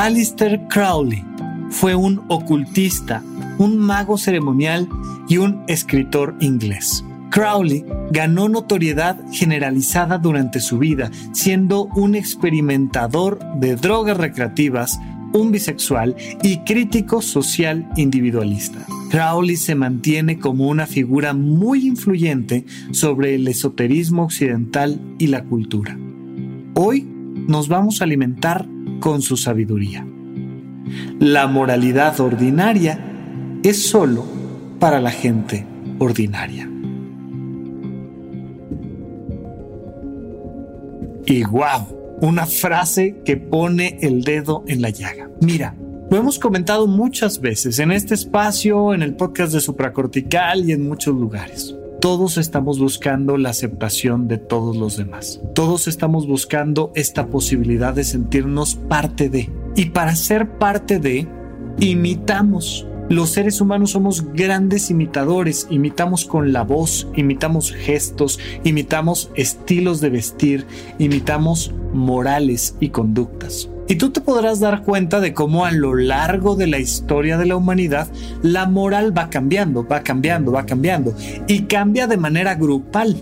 [0.00, 1.22] Alistair Crowley
[1.68, 3.22] fue un ocultista,
[3.58, 4.88] un mago ceremonial
[5.28, 7.04] y un escritor inglés.
[7.28, 14.98] Crowley ganó notoriedad generalizada durante su vida, siendo un experimentador de drogas recreativas,
[15.34, 18.86] un bisexual y crítico social individualista.
[19.10, 25.98] Crowley se mantiene como una figura muy influyente sobre el esoterismo occidental y la cultura.
[26.72, 27.06] Hoy
[27.46, 28.66] nos vamos a alimentar
[29.00, 30.06] con su sabiduría.
[31.18, 32.98] La moralidad ordinaria
[33.62, 34.24] es solo
[34.78, 35.66] para la gente
[35.98, 36.68] ordinaria.
[41.26, 45.30] Y wow, una frase que pone el dedo en la llaga.
[45.40, 45.76] Mira,
[46.10, 50.88] lo hemos comentado muchas veces en este espacio, en el podcast de supracortical y en
[50.88, 51.76] muchos lugares.
[52.00, 55.42] Todos estamos buscando la aceptación de todos los demás.
[55.54, 59.52] Todos estamos buscando esta posibilidad de sentirnos parte de.
[59.76, 61.28] Y para ser parte de,
[61.78, 62.86] imitamos.
[63.10, 70.08] Los seres humanos somos grandes imitadores, imitamos con la voz, imitamos gestos, imitamos estilos de
[70.08, 70.66] vestir,
[70.98, 73.68] imitamos morales y conductas.
[73.90, 77.44] Y tú te podrás dar cuenta de cómo a lo largo de la historia de
[77.44, 78.06] la humanidad
[78.40, 81.12] la moral va cambiando, va cambiando, va cambiando
[81.48, 83.16] y cambia de manera grupal.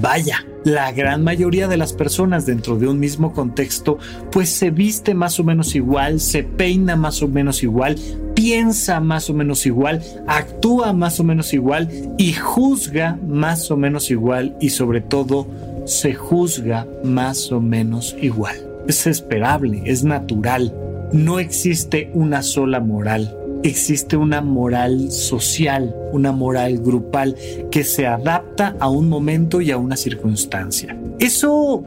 [0.00, 3.98] Vaya, la gran mayoría de las personas dentro de un mismo contexto
[4.32, 7.96] pues se viste más o menos igual, se peina más o menos igual,
[8.34, 14.10] piensa más o menos igual, actúa más o menos igual y juzga más o menos
[14.10, 15.46] igual y sobre todo
[15.84, 18.67] se juzga más o menos igual.
[18.88, 20.74] Es esperable, es natural.
[21.12, 23.36] No existe una sola moral.
[23.62, 27.36] Existe una moral social, una moral grupal
[27.70, 30.96] que se adapta a un momento y a una circunstancia.
[31.18, 31.84] Eso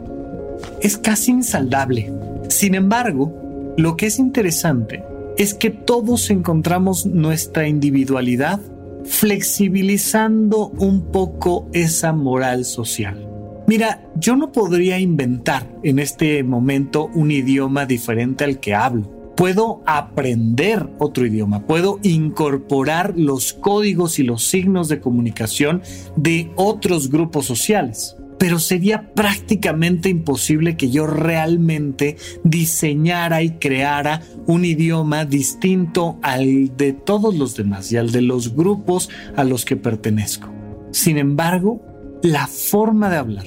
[0.79, 2.13] es casi insaldable.
[2.49, 5.03] Sin embargo, lo que es interesante
[5.37, 8.59] es que todos encontramos nuestra individualidad
[9.05, 13.30] flexibilizando un poco esa moral social.
[13.71, 19.33] Mira, yo no podría inventar en este momento un idioma diferente al que hablo.
[19.37, 25.83] Puedo aprender otro idioma, puedo incorporar los códigos y los signos de comunicación
[26.17, 34.65] de otros grupos sociales pero sería prácticamente imposible que yo realmente diseñara y creara un
[34.65, 39.75] idioma distinto al de todos los demás y al de los grupos a los que
[39.75, 40.49] pertenezco.
[40.89, 41.90] Sin embargo,
[42.23, 43.45] la forma de hablar,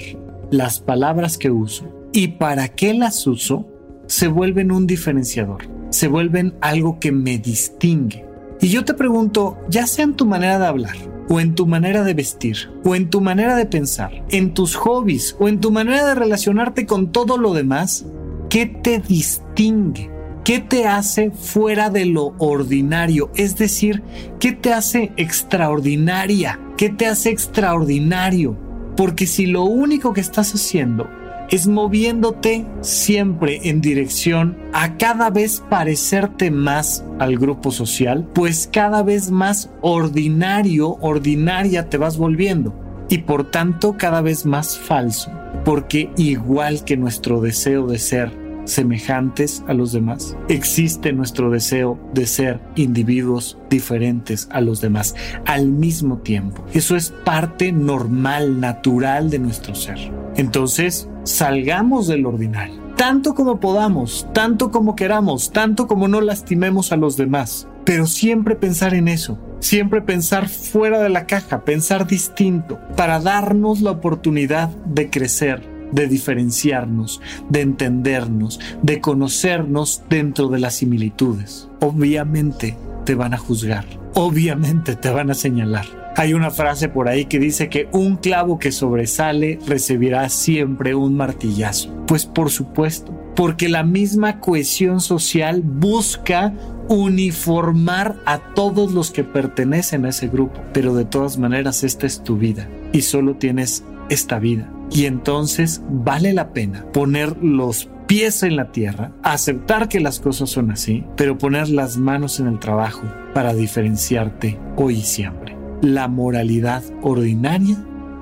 [0.50, 3.66] las palabras que uso y para qué las uso
[4.06, 8.24] se vuelven un diferenciador, se vuelven algo que me distingue.
[8.60, 10.96] Y yo te pregunto, ya sea en tu manera de hablar,
[11.28, 15.36] o en tu manera de vestir, o en tu manera de pensar, en tus hobbies,
[15.38, 18.06] o en tu manera de relacionarte con todo lo demás,
[18.48, 20.10] ¿qué te distingue?
[20.44, 23.30] ¿Qué te hace fuera de lo ordinario?
[23.34, 24.02] Es decir,
[24.38, 26.60] ¿qué te hace extraordinaria?
[26.76, 28.63] ¿Qué te hace extraordinario?
[28.96, 31.08] Porque si lo único que estás haciendo
[31.50, 39.02] es moviéndote siempre en dirección a cada vez parecerte más al grupo social, pues cada
[39.02, 42.74] vez más ordinario, ordinaria te vas volviendo.
[43.08, 45.30] Y por tanto cada vez más falso,
[45.64, 50.36] porque igual que nuestro deseo de ser semejantes a los demás.
[50.48, 55.14] Existe nuestro deseo de ser individuos diferentes a los demás
[55.46, 56.64] al mismo tiempo.
[56.72, 59.98] Eso es parte normal, natural de nuestro ser.
[60.36, 62.82] Entonces, salgamos del ordinario.
[62.96, 67.68] Tanto como podamos, tanto como queramos, tanto como no lastimemos a los demás.
[67.84, 73.82] Pero siempre pensar en eso, siempre pensar fuera de la caja, pensar distinto, para darnos
[73.82, 81.68] la oportunidad de crecer de diferenciarnos, de entendernos, de conocernos dentro de las similitudes.
[81.80, 86.04] Obviamente te van a juzgar, obviamente te van a señalar.
[86.16, 91.16] Hay una frase por ahí que dice que un clavo que sobresale recibirá siempre un
[91.16, 91.92] martillazo.
[92.06, 96.54] Pues por supuesto, porque la misma cohesión social busca
[96.88, 100.60] uniformar a todos los que pertenecen a ese grupo.
[100.72, 104.70] Pero de todas maneras, esta es tu vida y solo tienes esta vida.
[104.94, 110.50] Y entonces vale la pena poner los pies en la tierra, aceptar que las cosas
[110.50, 113.02] son así, pero poner las manos en el trabajo
[113.34, 115.56] para diferenciarte hoy y siempre.
[115.82, 117.76] La moralidad ordinaria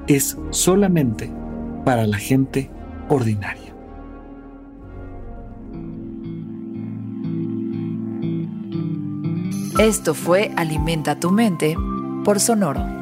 [0.06, 1.30] es solamente
[1.84, 2.70] para la gente
[3.10, 3.74] ordinaria.
[9.78, 11.76] Esto fue Alimenta tu mente
[12.24, 13.01] por Sonoro.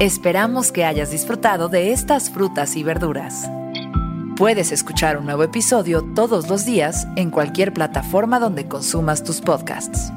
[0.00, 3.50] Esperamos que hayas disfrutado de estas frutas y verduras.
[4.34, 10.10] Puedes escuchar un nuevo episodio todos los días en cualquier plataforma donde consumas tus podcasts.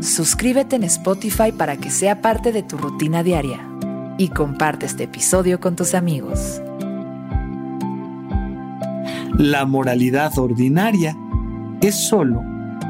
[0.00, 3.60] Suscríbete en Spotify para que sea parte de tu rutina diaria
[4.18, 6.60] y comparte este episodio con tus amigos.
[9.36, 11.16] La moralidad ordinaria
[11.80, 12.42] es solo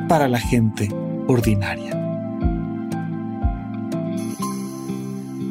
[0.09, 0.89] para la gente
[1.27, 1.98] ordinaria.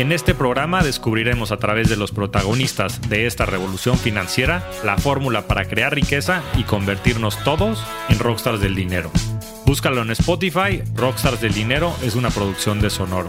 [0.00, 5.46] En este programa descubriremos a través de los protagonistas de esta revolución financiera la fórmula
[5.46, 9.10] para crear riqueza y convertirnos todos en rockstars del dinero.
[9.66, 13.28] Búscalo en Spotify, Rockstars del Dinero es una producción de Sonoro.